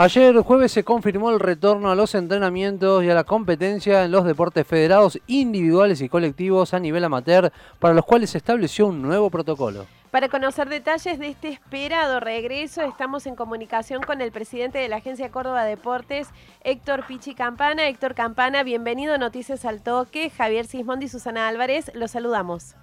Ayer 0.00 0.36
jueves 0.42 0.70
se 0.70 0.84
confirmó 0.84 1.30
el 1.30 1.40
retorno 1.40 1.90
a 1.90 1.96
los 1.96 2.14
entrenamientos 2.14 3.02
y 3.02 3.10
a 3.10 3.14
la 3.14 3.24
competencia 3.24 4.04
en 4.04 4.12
los 4.12 4.24
deportes 4.24 4.64
federados 4.64 5.18
individuales 5.26 6.00
y 6.02 6.08
colectivos 6.08 6.72
a 6.72 6.78
nivel 6.78 7.02
amateur, 7.02 7.50
para 7.80 7.94
los 7.94 8.04
cuales 8.04 8.30
se 8.30 8.38
estableció 8.38 8.86
un 8.86 9.02
nuevo 9.02 9.28
protocolo. 9.28 9.86
Para 10.12 10.28
conocer 10.28 10.68
detalles 10.68 11.18
de 11.18 11.26
este 11.26 11.48
esperado 11.48 12.20
regreso, 12.20 12.82
estamos 12.82 13.26
en 13.26 13.34
comunicación 13.34 14.00
con 14.04 14.20
el 14.20 14.30
presidente 14.30 14.78
de 14.78 14.86
la 14.86 14.98
Agencia 14.98 15.32
Córdoba 15.32 15.64
Deportes, 15.64 16.28
Héctor 16.62 17.04
Pichi 17.04 17.34
Campana. 17.34 17.88
Héctor 17.88 18.14
Campana, 18.14 18.62
bienvenido 18.62 19.14
a 19.14 19.18
Noticias 19.18 19.64
al 19.64 19.82
Toque. 19.82 20.30
Javier 20.30 20.66
Sismondi 20.66 21.06
y 21.06 21.08
Susana 21.08 21.48
Álvarez, 21.48 21.90
los 21.96 22.12
saludamos. 22.12 22.76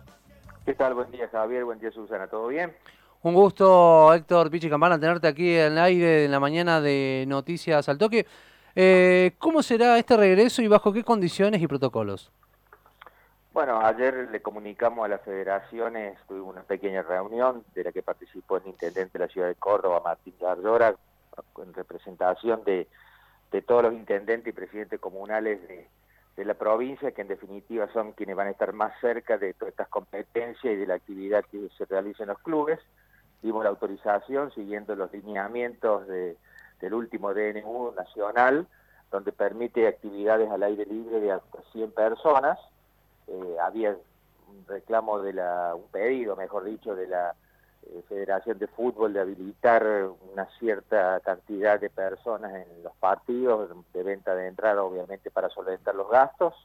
¿Qué 0.66 0.74
tal? 0.74 0.96
Buen 0.96 1.12
día, 1.12 1.30
Javier. 1.32 1.64
Buen 1.64 1.80
día, 1.80 1.92
Susana. 1.92 2.28
¿Todo 2.28 2.48
bien? 2.48 2.74
Un 3.26 3.34
gusto, 3.34 4.14
Héctor 4.14 4.52
Pichi 4.52 4.70
Campana, 4.70 5.00
tenerte 5.00 5.28
aquí 5.28 5.56
en 5.56 5.72
el 5.72 5.78
aire 5.80 6.26
en 6.26 6.32
la 6.32 6.40
mañana 6.40 6.80
de 6.80 7.26
Noticias 7.28 7.90
al 7.90 7.98
Toque. 7.98 8.28
Eh, 8.76 9.32
¿Cómo 9.40 9.64
será 9.64 9.98
este 9.98 10.16
regreso 10.16 10.62
y 10.62 10.68
bajo 10.68 10.94
qué 10.94 11.04
condiciones 11.04 11.60
y 11.60 11.66
protocolos? 11.66 12.32
Bueno, 13.52 13.84
ayer 13.84 14.30
le 14.32 14.44
comunicamos 14.44 15.06
a 15.06 15.08
las 15.08 15.22
federaciones, 15.22 16.20
tuvimos 16.28 16.54
una 16.54 16.62
pequeña 16.62 17.02
reunión 17.02 17.64
de 17.74 17.86
la 17.86 17.92
que 17.92 18.04
participó 18.04 18.58
el 18.58 18.68
intendente 18.68 19.18
de 19.18 19.26
la 19.26 19.34
ciudad 19.34 19.48
de 19.48 19.56
Córdoba, 19.56 20.04
Martín 20.06 20.36
Gardora, 20.40 20.94
en 21.58 21.74
representación 21.74 22.64
de, 22.64 22.88
de 23.52 23.62
todos 23.64 23.86
los 23.86 23.94
intendentes 23.94 24.54
y 24.54 24.56
presidentes 24.56 25.00
comunales 25.00 25.68
de, 25.68 25.88
de 26.38 26.46
la 26.46 26.54
provincia, 26.54 27.12
que 27.12 27.24
en 27.24 27.30
definitiva 27.30 27.92
son 27.92 28.12
quienes 28.12 28.36
van 28.36 28.50
a 28.50 28.52
estar 28.52 28.72
más 28.72 28.94
cerca 29.02 29.40
de 29.40 29.56
todas 29.56 29.72
estas 29.72 29.88
competencias 29.88 30.72
y 30.72 30.76
de 30.76 30.86
la 30.86 30.94
actividad 30.94 31.44
que 31.46 31.70
se 31.76 31.86
realiza 31.86 32.22
en 32.22 32.30
los 32.30 32.40
clubes 32.44 32.80
dimos 33.46 33.64
la 33.64 33.70
autorización 33.70 34.52
siguiendo 34.52 34.96
los 34.96 35.14
lineamientos 35.14 36.08
de, 36.08 36.36
del 36.82 36.94
último 36.96 37.34
DNU 37.34 37.94
nacional, 37.96 38.68
donde 39.12 39.32
permite 39.32 39.88
actividades 39.88 40.50
al 40.50 40.64
aire 40.64 40.86
libre 40.86 41.20
de 41.20 41.32
hasta 41.32 41.60
100 41.72 41.92
personas. 41.92 42.58
Eh, 43.28 43.58
había 43.62 43.92
un 43.92 44.66
reclamo 44.68 45.22
de 45.22 45.34
la, 45.34 45.76
un 45.76 45.88
pedido, 45.90 46.36
mejor 46.36 46.64
dicho, 46.64 46.96
de 46.96 47.08
la 47.08 47.36
eh, 47.84 48.04
Federación 48.10 48.58
de 48.58 48.66
Fútbol 48.66 49.14
de 49.14 49.22
habilitar 49.22 50.10
una 50.34 50.48
cierta 50.58 51.20
cantidad 51.20 51.80
de 51.80 51.92
personas 51.92 52.52
en 52.52 52.84
los 52.84 52.96
partidos, 52.96 53.70
de 53.94 54.04
venta 54.04 54.34
de 54.34 54.48
entrada, 54.48 54.84
obviamente, 54.84 55.30
para 55.30 55.50
solventar 55.50 55.94
los 55.94 56.10
gastos. 56.10 56.56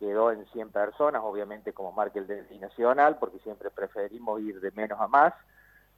Quedó 0.00 0.32
en 0.32 0.44
100 0.46 0.70
personas, 0.70 1.22
obviamente, 1.24 1.72
como 1.72 1.92
marca 1.92 2.18
el 2.18 2.26
DNI 2.26 2.58
nacional, 2.58 3.18
porque 3.20 3.38
siempre 3.38 3.70
preferimos 3.70 4.40
ir 4.40 4.60
de 4.60 4.72
menos 4.72 5.00
a 5.00 5.06
más 5.06 5.32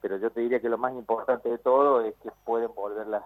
pero 0.05 0.19
yo 0.19 0.31
te 0.31 0.43
diría 0.43 0.61
que 0.61 0.69
lo 0.69 0.77
más 0.77 0.93
importante 0.93 1.49
de 1.49 1.57
todo 1.57 2.03
es 2.03 2.15
que 2.17 2.31
pueden 2.45 2.75
volver 2.75 3.07
las, 3.07 3.25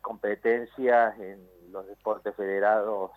competencias 0.00 1.16
en 1.20 1.40
los 1.70 1.86
deportes 1.86 2.34
federados 2.34 3.12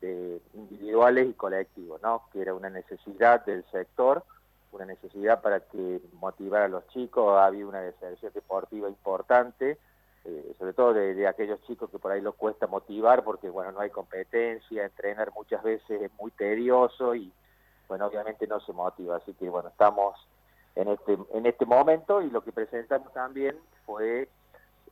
de 0.00 0.40
individuales 0.54 1.28
y 1.28 1.32
colectivos, 1.32 2.00
¿no? 2.00 2.22
que 2.32 2.42
era 2.42 2.54
una 2.54 2.70
necesidad 2.70 3.44
del 3.44 3.64
sector, 3.72 4.22
una 4.70 4.84
necesidad 4.84 5.42
para 5.42 5.58
que 5.66 6.00
motivar 6.12 6.62
a 6.62 6.68
los 6.68 6.86
chicos, 6.90 7.40
había 7.40 7.66
una 7.66 7.80
deserción 7.80 8.32
deportiva 8.32 8.88
importante, 8.88 9.76
eh, 10.24 10.54
sobre 10.60 10.74
todo 10.74 10.94
de, 10.94 11.14
de, 11.14 11.26
aquellos 11.26 11.60
chicos 11.62 11.90
que 11.90 11.98
por 11.98 12.12
ahí 12.12 12.20
lo 12.20 12.34
cuesta 12.34 12.68
motivar 12.68 13.24
porque 13.24 13.50
bueno 13.50 13.72
no 13.72 13.80
hay 13.80 13.90
competencia, 13.90 14.84
entrenar 14.84 15.32
muchas 15.34 15.60
veces 15.64 16.00
es 16.00 16.12
muy 16.20 16.30
tedioso 16.30 17.16
y 17.16 17.32
bueno 17.88 18.06
obviamente 18.06 18.46
no 18.46 18.60
se 18.60 18.72
motiva, 18.72 19.16
así 19.16 19.34
que 19.34 19.48
bueno 19.48 19.70
estamos 19.70 20.14
en 20.74 20.88
este, 20.88 21.18
en 21.34 21.46
este 21.46 21.66
momento 21.66 22.22
y 22.22 22.30
lo 22.30 22.42
que 22.42 22.52
presentamos 22.52 23.12
también 23.12 23.56
fue 23.84 24.28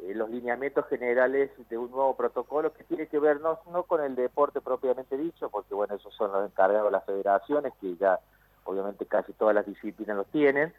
eh, 0.00 0.14
los 0.14 0.30
lineamientos 0.30 0.86
generales 0.88 1.50
de 1.68 1.78
un 1.78 1.90
nuevo 1.90 2.16
protocolo 2.16 2.72
que 2.72 2.84
tiene 2.84 3.06
que 3.06 3.18
ver 3.18 3.40
no, 3.40 3.58
no 3.70 3.84
con 3.84 4.02
el 4.02 4.14
deporte 4.14 4.60
propiamente 4.60 5.16
dicho, 5.16 5.48
porque 5.50 5.74
bueno, 5.74 5.94
esos 5.94 6.14
son 6.14 6.32
los 6.32 6.50
encargados 6.50 6.86
de 6.86 6.92
las 6.92 7.04
federaciones 7.04 7.72
que 7.80 7.96
ya 7.96 8.18
obviamente 8.64 9.06
casi 9.06 9.32
todas 9.32 9.54
las 9.54 9.66
disciplinas 9.66 10.16
los 10.16 10.26
tienen, 10.28 10.72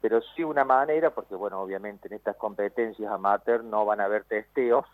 pero 0.00 0.20
sí 0.34 0.44
una 0.44 0.64
manera, 0.64 1.10
porque 1.10 1.34
bueno, 1.34 1.60
obviamente 1.60 2.08
en 2.08 2.14
estas 2.14 2.36
competencias 2.36 3.10
amateur 3.10 3.64
no 3.64 3.84
van 3.84 4.00
a 4.00 4.04
haber 4.04 4.24
testeos, 4.24 4.84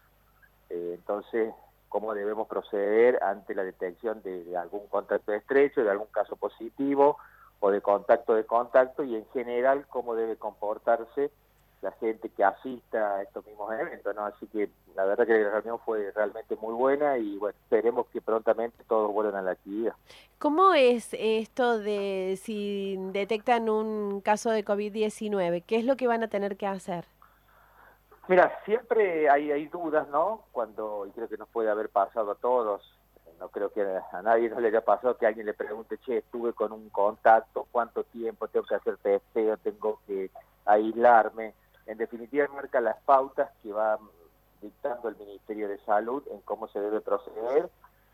eh, 0.70 0.92
entonces 0.94 1.52
cómo 1.88 2.14
debemos 2.14 2.48
proceder 2.48 3.22
ante 3.22 3.54
la 3.54 3.64
detección 3.64 4.22
de, 4.22 4.44
de 4.44 4.56
algún 4.56 4.86
contacto 4.88 5.32
estrecho, 5.32 5.84
de 5.84 5.90
algún 5.90 6.08
caso 6.08 6.36
positivo, 6.36 7.18
o 7.60 7.70
de 7.70 7.80
contacto 7.80 8.34
de 8.34 8.44
contacto 8.44 9.04
y 9.04 9.16
en 9.16 9.26
general 9.32 9.86
cómo 9.88 10.14
debe 10.14 10.36
comportarse 10.36 11.30
la 11.84 11.92
gente 11.92 12.30
que 12.30 12.42
asista 12.42 13.16
a 13.16 13.22
estos 13.22 13.46
mismos 13.46 13.72
eventos, 13.72 14.14
¿no? 14.16 14.24
Así 14.24 14.46
que 14.46 14.70
la 14.96 15.04
verdad 15.04 15.26
que 15.26 15.38
la 15.38 15.50
reunión 15.50 15.78
fue 15.84 16.10
realmente 16.12 16.56
muy 16.56 16.72
buena 16.72 17.18
y 17.18 17.36
bueno, 17.36 17.56
esperemos 17.62 18.06
que 18.06 18.22
prontamente 18.22 18.82
todos 18.88 19.12
vuelvan 19.12 19.36
a 19.36 19.42
la 19.42 19.50
actividad. 19.52 19.92
¿Cómo 20.38 20.72
es 20.72 21.10
esto 21.12 21.78
de 21.78 22.38
si 22.42 22.96
detectan 23.12 23.68
un 23.68 24.22
caso 24.22 24.50
de 24.50 24.64
COVID-19? 24.64 25.62
¿Qué 25.66 25.76
es 25.76 25.84
lo 25.84 25.96
que 25.96 26.06
van 26.06 26.22
a 26.22 26.28
tener 26.28 26.56
que 26.56 26.66
hacer? 26.66 27.04
Mira, 28.28 28.58
siempre 28.64 29.28
hay, 29.28 29.52
hay 29.52 29.66
dudas, 29.66 30.08
¿no? 30.08 30.44
Cuando, 30.52 31.04
y 31.06 31.10
creo 31.10 31.28
que 31.28 31.36
nos 31.36 31.48
puede 31.50 31.68
haber 31.70 31.90
pasado 31.90 32.30
a 32.30 32.36
todos, 32.36 32.82
no 33.38 33.48
creo 33.48 33.70
que 33.70 33.82
a 33.82 34.22
nadie 34.22 34.48
no 34.48 34.60
le 34.60 34.68
haya 34.68 34.84
pasado 34.84 35.16
que 35.16 35.26
alguien 35.26 35.46
le 35.46 35.54
pregunte, 35.54 35.98
che, 35.98 36.18
estuve 36.18 36.52
con 36.52 36.72
un 36.72 36.88
contacto, 36.90 37.66
cuánto 37.70 38.04
tiempo 38.04 38.48
tengo 38.48 38.66
que 38.66 38.74
hacer 38.74 38.96
testeo, 38.98 39.56
tengo 39.58 40.00
que 40.06 40.30
aislarme. 40.64 41.54
En 41.86 41.98
definitiva, 41.98 42.46
marca 42.48 42.80
las 42.80 42.96
pautas 43.02 43.50
que 43.62 43.72
va 43.72 43.98
dictando 44.62 45.08
el 45.08 45.16
Ministerio 45.16 45.68
de 45.68 45.78
Salud 45.80 46.22
en 46.30 46.40
cómo 46.40 46.68
se 46.68 46.80
debe 46.80 47.00
proceder 47.00 47.68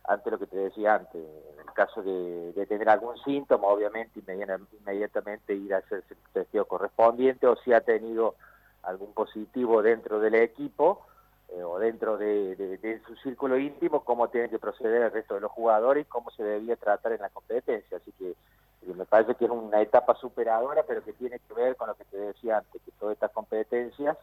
ante 0.05 0.31
lo 0.31 0.39
que 0.39 0.47
te 0.47 0.57
decía 0.57 0.97
antes. 0.97 1.23
En 1.53 1.61
el 1.61 1.73
caso 1.75 2.03
de, 2.03 2.53
de 2.53 2.67
tener 2.67 2.89
algún 2.89 3.17
síntoma, 3.19 3.69
obviamente, 3.69 4.21
inmediatamente 4.21 5.55
ir 5.55 5.75
a 5.75 5.79
hacer 5.79 6.03
el 6.11 6.17
testeo 6.33 6.65
correspondiente 6.67 7.47
o 7.47 7.57
si 7.57 7.73
ha 7.73 7.81
tenido 7.81 8.35
algún 8.83 9.13
positivo 9.13 9.83
dentro 9.83 10.19
del 10.21 10.35
equipo, 10.35 11.07
eh, 11.53 11.63
o 11.65 11.79
dentro 11.79 12.17
de, 12.17 13.01
su 13.07 13.17
círculo 13.17 13.59
íntimo 13.59 14.05
cómo 14.05 14.29
tiene 14.29 14.49
que 14.49 14.59
proceder 14.59 15.03
el 15.03 15.11
resto 15.11 15.35
de 15.35 15.41
los 15.41 15.51
jugadores 15.51 16.07
y 16.07 16.09
cómo 16.09 16.31
se 16.31 16.45
debía 16.45 16.77
tratar 16.77 17.13
en 17.13 17.23
la 17.23 17.31
competencia. 17.31 17.97
Así 17.97 18.13
que 18.13 18.31
eh, 18.31 18.95
me 18.95 19.05
parece 19.05 19.35
que 19.35 19.47
es 19.47 19.51
una 19.51 19.81
etapa 19.83 20.15
superadora, 20.15 20.85
pero 20.85 21.03
que 21.03 21.13
tiene 21.13 21.41
que 21.41 21.55
ver 21.55 21.77
con 21.77 21.89
lo 21.89 21.95
que 21.97 22.05
te 22.05 22.19
decía 22.19 22.59
antes, 22.59 22.81
que 22.83 22.93
todas 22.93 23.15
estas 23.15 23.33
competencias 23.33 24.17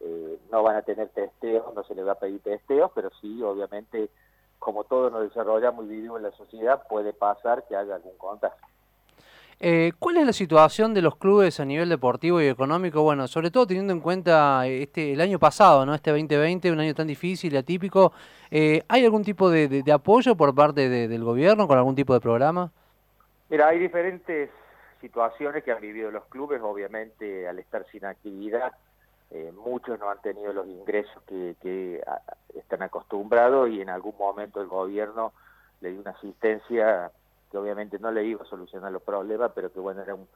eh, 0.00 0.38
no 0.50 0.62
van 0.62 0.76
a 0.76 0.82
tener 0.82 1.08
testeos, 1.08 1.74
no 1.74 1.82
se 1.84 1.94
les 1.94 2.06
va 2.06 2.12
a 2.12 2.18
pedir 2.18 2.40
testeos, 2.40 2.90
pero 2.94 3.10
sí, 3.20 3.42
obviamente, 3.42 4.08
como 4.58 4.84
todos 4.84 5.10
nos 5.10 5.22
desarrollamos 5.22 5.84
y 5.86 5.88
vivimos 5.88 6.18
en 6.18 6.24
la 6.24 6.32
sociedad, 6.32 6.86
puede 6.88 7.12
pasar 7.12 7.64
que 7.66 7.76
haya 7.76 7.96
algún 7.96 8.16
contagio. 8.16 8.66
Eh, 9.62 9.92
¿Cuál 9.98 10.16
es 10.16 10.24
la 10.24 10.32
situación 10.32 10.94
de 10.94 11.02
los 11.02 11.16
clubes 11.16 11.60
a 11.60 11.66
nivel 11.66 11.90
deportivo 11.90 12.40
y 12.40 12.46
económico? 12.46 13.02
Bueno, 13.02 13.28
sobre 13.28 13.50
todo 13.50 13.66
teniendo 13.66 13.92
en 13.92 14.00
cuenta 14.00 14.66
este 14.66 15.12
el 15.12 15.20
año 15.20 15.38
pasado, 15.38 15.84
¿no? 15.84 15.94
Este 15.94 16.10
2020, 16.10 16.72
un 16.72 16.80
año 16.80 16.94
tan 16.94 17.06
difícil 17.06 17.52
y 17.52 17.58
atípico. 17.58 18.14
Eh, 18.50 18.82
¿Hay 18.88 19.04
algún 19.04 19.22
tipo 19.22 19.50
de, 19.50 19.84
apoyo 19.92 20.34
por 20.34 20.54
parte 20.54 20.88
del 20.88 21.22
gobierno 21.22 21.68
con 21.68 21.76
algún 21.76 21.94
tipo 21.94 22.14
de 22.14 22.20
programa? 22.20 22.72
Mira, 23.50 23.68
hay 23.68 23.78
diferentes 23.78 24.48
situaciones 25.02 25.62
que 25.62 25.72
han 25.72 25.80
vivido 25.82 26.10
los 26.10 26.24
clubes, 26.26 26.62
obviamente 26.62 27.46
al 27.46 27.58
estar 27.58 27.84
sin 27.92 28.06
actividad, 28.06 28.72
eh, 29.30 29.52
muchos 29.62 30.00
no 30.00 30.08
han 30.08 30.22
tenido 30.22 30.54
los 30.54 30.66
ingresos 30.68 31.22
que, 31.26 31.54
que 31.60 32.02
están 32.54 32.82
acostumbrados 32.82 33.68
y 33.68 33.82
en 33.82 33.90
algún 33.90 34.14
momento 34.18 34.62
el 34.62 34.68
gobierno 34.68 35.34
le 35.82 35.90
dio 35.90 36.00
una 36.00 36.12
asistencia 36.12 37.10
que 37.50 37.58
obviamente 37.58 37.98
no 37.98 38.10
le 38.10 38.24
iba 38.24 38.42
a 38.42 38.48
solucionar 38.48 38.92
los 38.92 39.02
problemas, 39.02 39.52
pero 39.54 39.72
que 39.72 39.80
bueno, 39.80 40.02
era 40.02 40.14
un, 40.14 40.28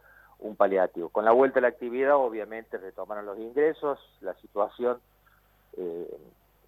paliativo. 0.57 1.09
Con 1.09 1.25
la 1.25 1.33
vuelta 1.33 1.59
a 1.59 1.63
la 1.63 1.69
actividad, 1.69 2.17
obviamente 2.17 2.77
retomaron 2.77 3.25
los 3.25 3.39
ingresos, 3.39 3.99
la 4.21 4.35
situación, 4.35 4.99
eh, 5.77 6.19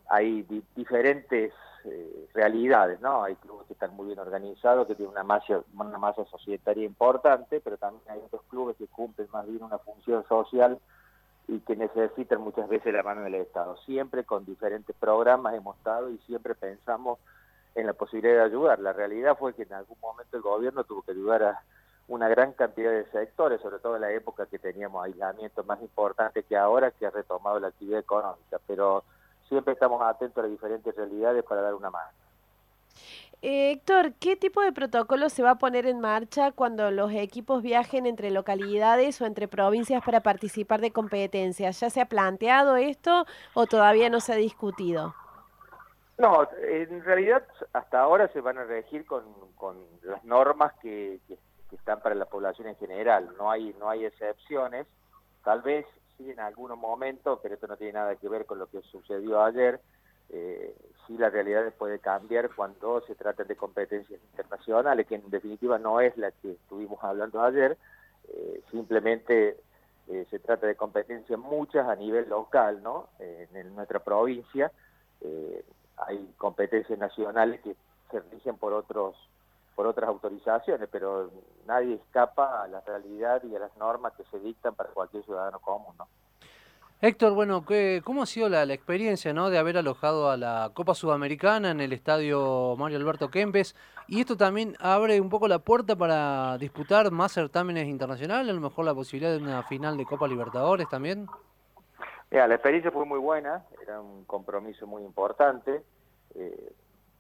hay 0.09 0.47
diferentes 0.75 1.53
eh, 1.85 2.29
realidades, 2.33 3.01
¿no? 3.01 3.23
Hay 3.23 3.35
clubes 3.37 3.67
que 3.67 3.75
están 3.75 3.95
muy 3.95 4.07
bien 4.07 4.19
organizados, 4.19 4.87
que 4.87 4.95
tienen 4.95 5.13
una 5.13 5.25
masa, 5.25 5.61
una 5.79 5.99
masa 5.99 6.25
societaria 6.25 6.85
importante, 6.85 7.61
pero 7.61 7.77
también 7.77 8.03
hay 8.09 8.19
otros 8.25 8.43
clubes 8.49 8.77
que 8.77 8.87
cumplen 8.87 9.29
más 9.31 9.47
bien 9.47 9.63
una 9.63 9.79
función 9.79 10.25
social 10.27 10.79
y 11.49 11.61
que 11.61 11.77
necesitan 11.77 12.41
muchas 12.41 12.69
veces 12.69 12.93
la 12.93 13.03
mano 13.03 13.23
del 13.23 13.37
Estado. 13.37 13.77
Siempre 13.85 14.25
con 14.25 14.45
diferentes 14.45 14.97
programas 14.97 15.55
hemos 15.55 15.77
estado 15.77 16.11
y 16.11 16.19
siempre 16.27 16.55
pensamos 16.55 17.19
en 17.77 17.87
la 17.87 17.93
posibilidad 17.93 18.37
de 18.37 18.45
ayudar. 18.45 18.81
La 18.81 18.93
realidad 18.93 19.37
fue 19.39 19.55
que 19.55 19.63
en 19.63 19.75
algún 19.75 19.99
momento 20.01 20.37
el 20.37 20.43
gobierno 20.43 20.85
tuvo 20.85 21.03
que 21.03 21.13
ayudar 21.13 21.43
a 21.43 21.63
una 22.09 22.29
gran 22.29 22.53
cantidad 22.53 22.91
de 22.91 23.05
sectores, 23.11 23.61
sobre 23.61 23.79
todo 23.79 23.97
en 23.97 24.03
la 24.03 24.13
época 24.13 24.47
que 24.47 24.59
teníamos 24.59 25.05
aislamiento 25.05 25.63
más 25.65 25.81
importante 25.83 26.43
que 26.43 26.57
ahora, 26.57 26.91
que 26.91 27.07
ha 27.07 27.11
retomado 27.11 27.61
la 27.61 27.69
actividad 27.69 28.01
económica, 28.01 28.59
pero 28.67 29.05
siempre 29.49 29.75
estamos 29.75 30.01
atentos 30.03 30.39
a 30.39 30.43
las 30.43 30.51
diferentes 30.51 30.95
realidades 30.97 31.45
para 31.45 31.63
dar 31.63 31.75
una 31.75 31.91
mano. 31.91 32.11
Eh, 33.43 33.73
Héctor, 33.73 34.15
¿qué 34.15 34.35
tipo 34.37 34.63
de 34.63 34.73
protocolo 34.73 35.29
se 35.29 35.43
va 35.43 35.51
a 35.51 35.59
poner 35.59 35.87
en 35.87 36.01
marcha 36.01 36.53
cuando 36.53 36.91
los 36.91 37.13
equipos 37.13 37.63
viajen 37.63 38.07
entre 38.07 38.31
localidades 38.31 39.21
o 39.21 39.27
entre 39.27 39.47
provincias 39.47 40.03
para 40.03 40.23
participar 40.23 40.81
de 40.81 40.93
competencias? 40.93 41.81
¿Ya 41.81 41.91
se 41.91 42.01
ha 42.01 42.07
planteado 42.07 42.77
esto 42.77 43.27
o 43.53 43.67
todavía 43.67 44.09
no 44.09 44.21
se 44.21 44.33
ha 44.33 44.37
discutido? 44.37 45.15
No, 46.19 46.49
en 46.63 47.05
realidad 47.05 47.47
hasta 47.75 48.01
ahora 48.01 48.29
se 48.29 48.41
van 48.41 48.57
a 48.57 48.65
regir 48.65 49.05
con, 49.05 49.25
las 50.03 50.25
normas 50.25 50.73
que, 50.81 51.21
están 51.73 52.01
para 52.01 52.15
la 52.15 52.25
población 52.25 52.69
en 52.69 52.77
general. 52.77 53.35
No 53.37 53.51
hay, 53.51 53.75
no 53.79 53.91
hay 53.91 54.07
excepciones. 54.07 54.87
Tal 55.45 55.61
vez 55.63 55.85
sí 56.17 56.31
en 56.31 56.41
algunos 56.41 56.79
momentos, 56.79 57.39
pero 57.43 57.55
esto 57.55 57.67
no 57.67 57.77
tiene 57.77 57.95
nada 57.95 58.17
que 58.17 58.29
ver 58.29 58.47
con 58.47 58.59
lo 58.59 58.67
que 58.67 58.81
sucedió 58.83 59.43
ayer, 59.45 59.81
eh, 60.31 60.75
sí 61.07 61.17
la 61.19 61.31
realidad 61.31 61.73
puede 61.77 61.99
cambiar 61.99 62.51
cuando 62.55 63.01
se 63.03 63.15
trata 63.15 63.45
de 63.45 63.55
competencias 63.55 64.21
internacionales, 64.31 65.07
que 65.07 65.17
en 65.17 65.31
definitiva 65.31 65.79
no 65.79 66.01
es 66.01 66.17
la 66.17 66.31
que 66.31 66.53
estuvimos 66.53 67.03
hablando 67.05 67.43
ayer, 67.43 67.77
eh, 68.29 68.63
simplemente 68.71 69.61
eh, 70.09 70.27
se 70.31 70.39
trata 70.39 70.67
de 70.67 70.75
competencias 70.75 71.39
muchas 71.39 71.87
a 71.87 71.95
nivel 71.95 72.29
local, 72.29 72.83
¿no? 72.83 73.11
en, 73.19 73.75
nuestra 73.75 74.01
provincia 74.01 74.73
hay 75.99 76.35
competencias 76.39 76.99
nacionales 76.99 77.61
que 77.63 77.77
se 78.11 78.21
rigen 78.21 78.57
por 78.57 78.73
otros 78.73 79.17
por 79.75 79.87
otras 79.87 80.09
autorizaciones, 80.09 80.89
pero 80.91 81.31
nadie 81.67 81.97
escapa 81.97 82.63
a 82.63 82.67
la 82.67 82.81
realidad 82.81 83.43
y 83.45 83.55
a 83.55 83.59
las 83.59 83.77
normas 83.77 84.15
que 84.15 84.25
se 84.31 84.41
dictan 84.41 84.75
para 84.75 84.89
cualquier 84.89 85.23
ciudadano 85.25 85.61
común, 85.61 85.95
¿no? 85.99 86.09
Héctor, 87.03 87.35
bueno, 87.35 87.63
¿cómo 88.05 88.23
ha 88.23 88.27
sido 88.27 88.49
la, 88.49 88.63
experiencia 88.63 89.35
¿no? 89.35 89.51
de 89.51 89.59
haber 89.59 89.77
alojado 89.77 90.31
a 90.31 90.39
la 90.39 90.71
Copa 90.73 90.95
Sudamericana 90.95 91.71
en 91.71 91.83
el 91.83 91.93
estadio 91.93 92.75
Mario 92.79 92.97
Alberto 92.97 93.31
Kempes? 93.31 93.77
Y 94.09 94.21
esto 94.21 94.39
también 94.39 94.77
abre 94.81 95.21
un 95.21 95.29
poco 95.29 95.47
la 95.47 95.59
puerta 95.59 95.95
para 95.95 96.57
disputar 96.57 97.11
más 97.11 97.33
certámenes 97.33 97.87
internacionales, 97.87 98.49
a 98.49 98.55
lo 98.55 98.63
mejor 98.63 98.87
la 98.87 98.95
posibilidad 98.95 99.31
de 99.31 99.43
una 99.43 99.63
final 99.65 99.99
de 99.99 100.07
Copa 100.07 100.27
Libertadores 100.27 100.89
también. 100.89 101.27
Mira, 102.31 102.49
la 102.49 102.55
experiencia 102.55 102.91
fue 102.91 103.05
muy 103.05 103.19
buena, 103.19 103.65
era 103.83 104.01
un 104.01 104.25
compromiso 104.25 104.87
muy 104.87 105.03
importante. 105.03 105.83
Eh, 106.35 106.73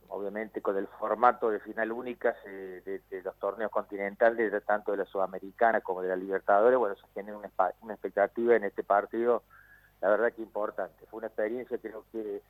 obviamente 0.09 0.63
con 0.63 0.77
el 0.77 0.87
formato 0.87 1.51
de 1.51 1.61
final 1.61 1.93
única 1.93 2.35
de, 2.45 3.01
los 3.25 3.35
torneos 3.37 3.71
continentales, 3.71 4.53
tanto 4.65 4.93
de 4.93 4.99
la 4.99 5.05
Sudamericana 5.05 5.81
como 5.81 6.03
de 6.03 6.09
la 6.09 6.17
Libertadores, 6.17 6.79
bueno, 6.79 6.95
se 6.97 7.07
genera 7.15 7.39
una, 7.39 7.95
expectativa 7.95 8.55
en 8.57 8.65
este 8.65 8.85
partido 8.85 9.43
la 10.01 10.11
verdad 10.11 10.33
que 10.33 10.43
importante. 10.43 11.07
Fue 11.11 11.19
una 11.19 11.29
experiencia 11.29 11.79
creo 11.79 12.05
que 12.13 12.43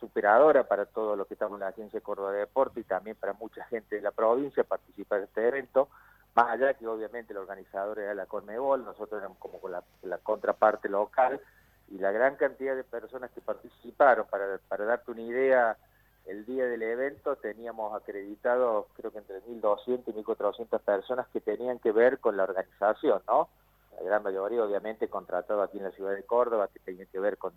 superadora 0.00 0.64
para 0.64 0.86
todos 0.86 1.16
los 1.16 1.26
que 1.26 1.34
estamos 1.34 1.56
en 1.56 1.60
la 1.60 1.68
Agencia 1.68 1.98
de 1.98 2.02
Córdoba 2.02 2.32
de 2.32 2.40
Deporte 2.40 2.80
y 2.80 2.84
también 2.84 3.16
para 3.16 3.32
mucha 3.34 3.64
gente 3.64 3.96
de 3.96 4.02
la 4.02 4.10
provincia 4.10 4.64
participar 4.64 5.18
en 5.18 5.24
este 5.24 5.48
evento, 5.48 5.88
más 6.34 6.50
allá 6.50 6.74
que 6.74 6.86
obviamente 6.86 7.32
el 7.32 7.38
organizador 7.38 7.98
era 7.98 8.14
la 8.14 8.26
Conmebol, 8.26 8.84
nosotros 8.84 9.18
éramos 9.20 9.38
como 9.38 9.60
la, 9.68 9.82
contraparte 10.18 10.88
local 10.88 11.40
y 11.90 11.98
la 11.98 12.12
gran 12.12 12.36
cantidad 12.36 12.76
de 12.76 12.84
personas 12.84 13.30
que 13.30 13.40
participaron, 13.40 14.26
para, 14.28 14.58
para 14.68 14.84
darte 14.84 15.10
una 15.10 15.22
idea, 15.22 15.76
el 16.26 16.44
día 16.44 16.66
del 16.66 16.82
evento 16.82 17.36
teníamos 17.36 17.94
acreditados 17.94 18.86
creo 18.96 19.10
que 19.10 19.18
entre 19.18 19.42
1.200 19.42 20.02
y 20.06 20.12
1.400 20.12 20.80
personas 20.80 21.26
que 21.28 21.40
tenían 21.40 21.78
que 21.78 21.92
ver 21.92 22.18
con 22.18 22.36
la 22.36 22.44
organización, 22.44 23.22
¿no? 23.26 23.48
la 23.96 24.02
gran 24.02 24.22
mayoría 24.22 24.62
obviamente 24.62 25.08
contratado 25.08 25.62
aquí 25.62 25.78
en 25.78 25.84
la 25.84 25.90
ciudad 25.92 26.14
de 26.14 26.22
Córdoba, 26.22 26.68
que 26.72 26.78
tenía 26.80 27.06
que 27.06 27.18
ver 27.18 27.38
con, 27.38 27.52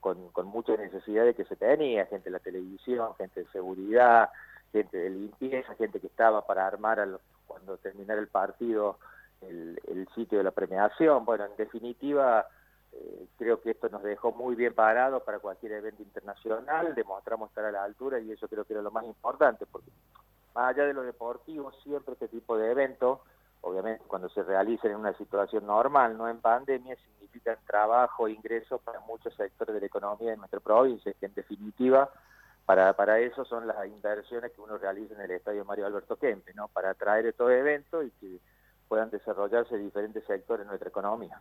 con, 0.00 0.46
muchas 0.46 0.78
necesidades 0.78 1.36
que 1.36 1.44
se 1.44 1.56
tenía, 1.56 2.06
gente 2.06 2.24
de 2.24 2.32
la 2.32 2.38
televisión, 2.38 3.14
gente 3.16 3.40
de 3.40 3.50
seguridad, 3.50 4.30
gente 4.72 4.96
de 4.96 5.10
limpieza, 5.10 5.74
gente 5.74 6.00
que 6.00 6.06
estaba 6.06 6.46
para 6.46 6.66
armar 6.66 7.06
cuando 7.46 7.76
terminara 7.76 8.20
el 8.20 8.28
partido 8.28 8.98
el, 9.42 10.08
sitio 10.14 10.38
de 10.38 10.44
la 10.44 10.50
premiación. 10.50 11.24
Bueno, 11.24 11.44
en 11.44 11.56
definitiva, 11.56 12.46
eh, 12.92 13.26
creo 13.38 13.60
que 13.60 13.70
esto 13.70 13.88
nos 13.88 14.02
dejó 14.02 14.32
muy 14.32 14.54
bien 14.54 14.74
parado 14.74 15.24
para 15.24 15.38
cualquier 15.38 15.72
evento 15.72 16.02
internacional, 16.02 16.94
demostramos 16.94 17.48
estar 17.50 17.64
a 17.64 17.72
la 17.72 17.84
altura 17.84 18.20
y 18.20 18.32
eso 18.32 18.48
creo 18.48 18.64
que 18.64 18.74
era 18.74 18.82
lo 18.82 18.90
más 18.90 19.04
importante, 19.04 19.66
porque 19.66 19.90
más 20.54 20.70
allá 20.70 20.86
de 20.86 20.94
lo 20.94 21.02
deportivo, 21.02 21.72
siempre 21.82 22.14
este 22.14 22.28
tipo 22.28 22.56
de 22.58 22.70
eventos 22.70 23.20
obviamente 23.62 24.04
cuando 24.06 24.28
se 24.28 24.42
realicen 24.42 24.90
en 24.90 24.98
una 24.98 25.16
situación 25.16 25.66
normal, 25.66 26.16
no 26.16 26.28
en 26.28 26.40
pandemia, 26.40 26.96
significan 26.96 27.56
trabajo 27.66 28.28
ingresos 28.28 28.80
para 28.82 29.00
muchos 29.00 29.34
sectores 29.34 29.74
de 29.74 29.80
la 29.80 29.86
economía 29.86 30.32
de 30.32 30.36
nuestra 30.36 30.60
provincia, 30.60 31.12
que 31.18 31.26
en 31.26 31.34
definitiva 31.34 32.10
para, 32.66 32.92
para 32.94 33.18
eso 33.20 33.44
son 33.44 33.66
las 33.66 33.86
inversiones 33.86 34.52
que 34.52 34.60
uno 34.60 34.78
realiza 34.78 35.14
en 35.14 35.22
el 35.22 35.30
Estadio 35.32 35.64
Mario 35.64 35.86
Alberto 35.86 36.16
Kempe, 36.16 36.52
¿no? 36.54 36.68
para 36.68 36.90
atraer 36.90 37.26
estos 37.26 37.50
eventos 37.50 38.04
y 38.04 38.10
que 38.12 38.38
puedan 38.88 39.10
desarrollarse 39.10 39.78
diferentes 39.78 40.24
sectores 40.26 40.66
de 40.66 40.68
nuestra 40.68 40.88
economía. 40.90 41.40